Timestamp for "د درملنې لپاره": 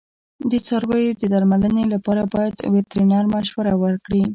1.21-2.21